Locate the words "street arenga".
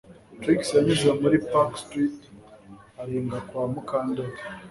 1.83-3.37